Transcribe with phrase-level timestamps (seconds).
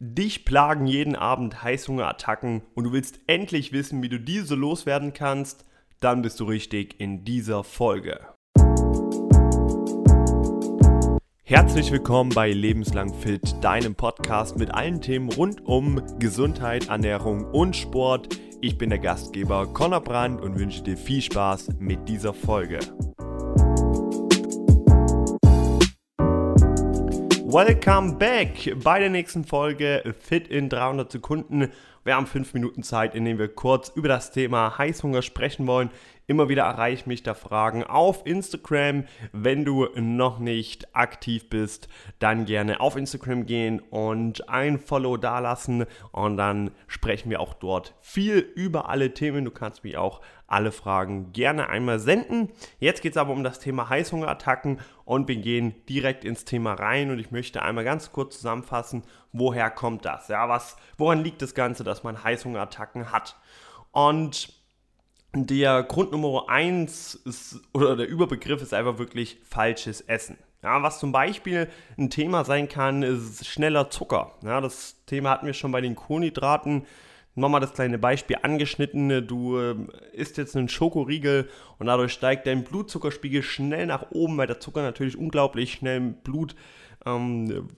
[0.00, 5.64] Dich plagen jeden Abend Heißhungerattacken und du willst endlich wissen, wie du diese loswerden kannst,
[5.98, 8.20] dann bist du richtig in dieser Folge.
[11.42, 17.74] Herzlich willkommen bei Lebenslang Fit, deinem Podcast mit allen Themen rund um Gesundheit, Ernährung und
[17.74, 18.38] Sport.
[18.60, 22.78] Ich bin der Gastgeber Conor Brandt und wünsche dir viel Spaß mit dieser Folge.
[27.50, 31.72] Welcome back bei der nächsten Folge Fit in 300 Sekunden.
[32.04, 35.88] Wir haben fünf Minuten Zeit, in denen wir kurz über das Thema Heißhunger sprechen wollen.
[36.28, 39.04] Immer wieder erreiche mich da Fragen auf Instagram.
[39.32, 41.88] Wenn du noch nicht aktiv bist,
[42.18, 47.94] dann gerne auf Instagram gehen und ein Follow dalassen und dann sprechen wir auch dort
[48.02, 49.46] viel über alle Themen.
[49.46, 52.50] Du kannst mich auch alle Fragen gerne einmal senden.
[52.78, 57.10] Jetzt geht es aber um das Thema Heißhungerattacken und wir gehen direkt ins Thema rein
[57.10, 59.02] und ich möchte einmal ganz kurz zusammenfassen,
[59.32, 60.28] woher kommt das?
[60.28, 63.34] Ja, was, woran liegt das Ganze, dass man Heißhungerattacken hat?
[63.92, 64.57] Und
[65.46, 70.38] der Grund Nummer eins ist, oder der Überbegriff ist einfach wirklich falsches Essen.
[70.62, 74.32] Ja, was zum Beispiel ein Thema sein kann, ist schneller Zucker.
[74.42, 76.84] Ja, das Thema hatten wir schon bei den Kohlenhydraten.
[77.36, 79.24] Nochmal das kleine Beispiel angeschnitten.
[79.28, 79.76] Du äh,
[80.12, 84.82] isst jetzt einen Schokoriegel und dadurch steigt dein Blutzuckerspiegel schnell nach oben, weil der Zucker
[84.82, 86.56] natürlich unglaublich schnell im Blut
[87.06, 87.68] ähm,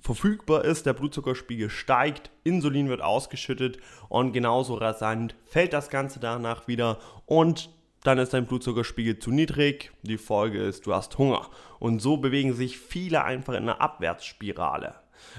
[0.00, 6.68] verfügbar ist, der Blutzuckerspiegel steigt, Insulin wird ausgeschüttet und genauso rasant fällt das Ganze danach
[6.68, 7.70] wieder und
[8.04, 9.90] dann ist dein Blutzuckerspiegel zu niedrig.
[10.02, 11.48] Die Folge ist, du hast Hunger.
[11.80, 14.94] Und so bewegen sich viele einfach in einer Abwärtsspirale.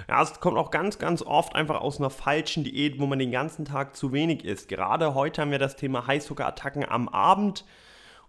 [0.07, 3.31] Ja, es kommt auch ganz, ganz oft einfach aus einer falschen Diät, wo man den
[3.31, 4.67] ganzen Tag zu wenig isst.
[4.67, 7.63] Gerade heute haben wir das Thema Heißzuckerattacken am Abend.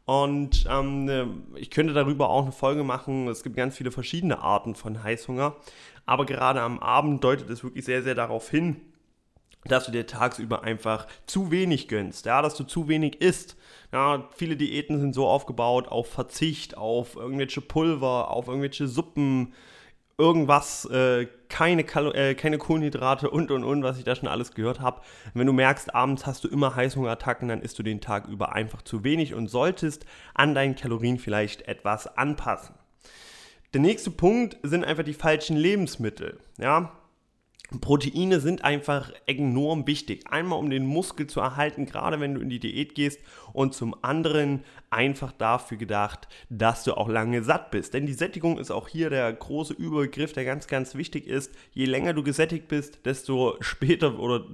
[0.05, 3.29] Und ähm, ich könnte darüber auch eine Folge machen.
[3.29, 5.57] Es gibt ganz viele verschiedene Arten von Heißhunger.
[6.07, 8.81] Aber gerade am Abend deutet es wirklich sehr, sehr darauf hin,
[9.65, 13.57] dass du dir tagsüber einfach zu wenig gönnst, ja, dass du zu wenig isst.
[13.93, 19.53] Ja, viele Diäten sind so aufgebaut auf Verzicht, auf irgendwelche Pulver, auf irgendwelche Suppen,
[20.21, 24.53] irgendwas, äh, keine, Kalo äh, keine Kohlenhydrate und und und, was ich da schon alles
[24.53, 25.01] gehört habe.
[25.33, 28.83] Wenn du merkst, abends hast du immer Heißhungerattacken, dann isst du den Tag über einfach
[28.83, 30.05] zu wenig und solltest
[30.35, 32.75] an deinen Kalorien vielleicht etwas anpassen.
[33.73, 36.39] Der nächste Punkt sind einfach die falschen Lebensmittel.
[36.59, 36.93] Ja,
[37.81, 40.27] Proteine sind einfach enorm wichtig.
[40.29, 43.21] Einmal, um den Muskel zu erhalten, gerade wenn du in die Diät gehst.
[43.53, 47.95] Und zum anderen einfach dafür gedacht, dass du auch lange satt bist.
[47.95, 51.53] Denn die Sättigung ist auch hier der große Überbegriff, der ganz, ganz wichtig ist.
[51.73, 54.45] Je länger du gesättigt bist, desto später oder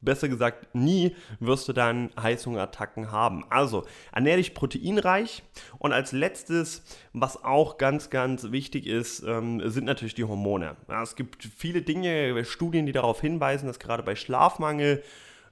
[0.00, 3.44] besser gesagt nie, wirst du dann Heißhungerattacken haben.
[3.50, 5.42] Also ernähre dich proteinreich
[5.78, 6.82] und als letztes,
[7.12, 10.76] was auch ganz, ganz wichtig ist, ähm, sind natürlich die Hormone.
[10.88, 15.02] Ja, es gibt viele Dinge, Studien, die darauf hinweisen, dass gerade bei Schlafmangel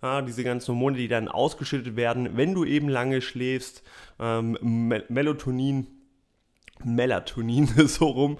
[0.02, 3.82] ja, diese ganzen Hormone, die dann ausgeschüttet werden, wenn du eben lange schläfst,
[4.20, 4.56] ähm,
[5.08, 5.86] Melatonin
[6.86, 8.38] Melatonin so rum,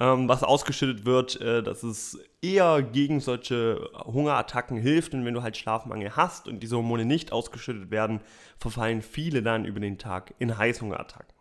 [0.00, 5.12] ähm, was ausgeschüttet wird, äh, dass es eher gegen solche Hungerattacken hilft.
[5.14, 8.20] Und wenn du halt Schlafmangel hast und diese Hormone nicht ausgeschüttet werden,
[8.58, 11.34] verfallen viele dann über den Tag in Heißhungerattacken.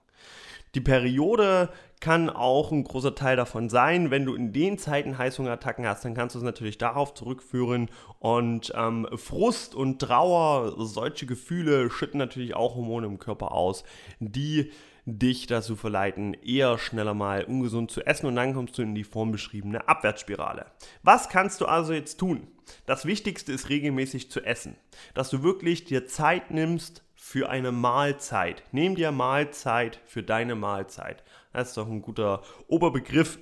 [0.75, 1.69] Die Periode
[1.99, 4.11] kann auch ein großer Teil davon sein.
[4.11, 7.89] Wenn du in den Zeiten Heißhungerattacken hast, dann kannst du es natürlich darauf zurückführen.
[8.19, 13.83] Und ähm, Frust und Trauer, solche Gefühle schütten natürlich auch Hormone im Körper aus,
[14.19, 14.71] die
[15.05, 19.05] dich dazu verleiten, eher schneller mal ungesund zu essen und dann kommst du in die
[19.05, 20.65] vorn beschriebene Abwärtsspirale.
[21.01, 22.47] Was kannst du also jetzt tun?
[22.85, 24.75] Das Wichtigste ist regelmäßig zu essen,
[25.13, 28.63] dass du wirklich dir Zeit nimmst für eine Mahlzeit.
[28.71, 31.23] Nimm dir Mahlzeit für deine Mahlzeit.
[31.51, 33.39] Das ist doch ein guter Oberbegriff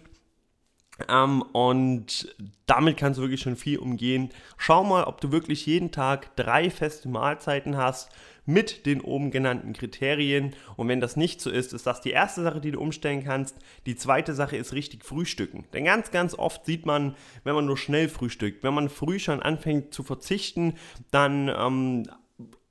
[1.09, 2.33] ähm, und
[2.65, 4.29] damit kannst du wirklich schon viel umgehen.
[4.57, 8.09] Schau mal, ob du wirklich jeden Tag drei feste Mahlzeiten hast
[8.45, 10.55] mit den oben genannten Kriterien.
[10.77, 13.57] Und wenn das nicht so ist, ist das die erste Sache, die du umstellen kannst.
[13.85, 15.65] Die zweite Sache ist richtig frühstücken.
[15.73, 19.41] Denn ganz, ganz oft sieht man, wenn man nur schnell frühstückt, wenn man früh schon
[19.41, 20.75] anfängt zu verzichten,
[21.11, 22.03] dann ähm,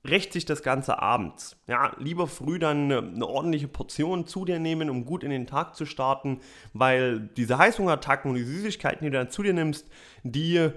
[0.06, 1.56] rächt sich das Ganze abends.
[1.66, 5.74] Ja, lieber früh dann eine ordentliche Portion zu dir nehmen, um gut in den Tag
[5.74, 6.40] zu starten,
[6.72, 9.88] weil diese Heißhungerattacken und die Süßigkeiten, die du dann zu dir nimmst,
[10.22, 10.70] die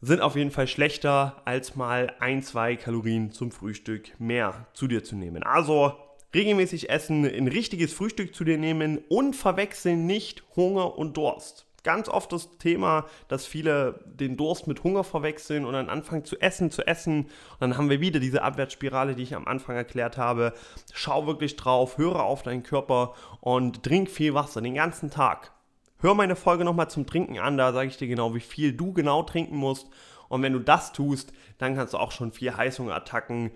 [0.00, 5.04] sind auf jeden Fall schlechter, als mal ein, zwei Kalorien zum Frühstück mehr zu dir
[5.04, 5.42] zu nehmen.
[5.42, 5.94] Also
[6.34, 12.08] regelmäßig essen, ein richtiges Frühstück zu dir nehmen und verwechseln nicht Hunger und Durst ganz
[12.08, 16.70] oft das Thema, dass viele den Durst mit Hunger verwechseln und dann anfangen zu essen,
[16.70, 17.24] zu essen.
[17.24, 20.52] Und dann haben wir wieder diese Abwärtsspirale, die ich am Anfang erklärt habe.
[20.92, 25.52] Schau wirklich drauf, höre auf deinen Körper und trink viel Wasser den ganzen Tag.
[26.00, 28.92] Hör meine Folge nochmal zum Trinken an, da sage ich dir genau, wie viel du
[28.92, 29.88] genau trinken musst.
[30.28, 33.50] Und wenn du das tust, dann kannst du auch schon vier Heißhungerattacken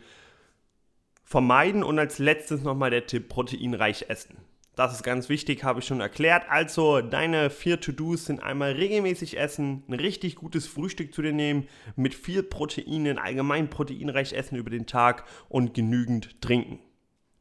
[1.22, 1.84] vermeiden.
[1.84, 4.38] Und als letztes nochmal der Tipp, proteinreich essen.
[4.74, 6.44] Das ist ganz wichtig, habe ich schon erklärt.
[6.48, 11.68] Also, deine vier To-Dos sind einmal regelmäßig essen, ein richtig gutes Frühstück zu dir nehmen,
[11.94, 16.78] mit viel Proteinen, allgemein proteinreich essen über den Tag und genügend trinken.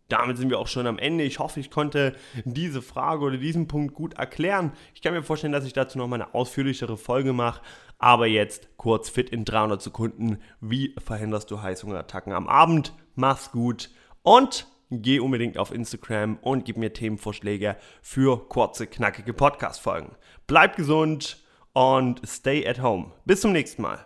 [0.09, 1.23] Damit sind wir auch schon am Ende.
[1.23, 4.73] Ich hoffe, ich konnte diese Frage oder diesen Punkt gut erklären.
[4.93, 7.61] Ich kann mir vorstellen, dass ich dazu nochmal eine ausführlichere Folge mache.
[7.97, 10.39] Aber jetzt kurz fit in 300 Sekunden.
[10.59, 12.93] Wie verhinderst du Heißhungerattacken am Abend?
[13.15, 13.89] Mach's gut
[14.21, 20.15] und geh unbedingt auf Instagram und gib mir Themenvorschläge für kurze, knackige Podcast-Folgen.
[20.47, 21.43] Bleib gesund
[21.73, 23.13] und stay at home.
[23.25, 24.05] Bis zum nächsten Mal.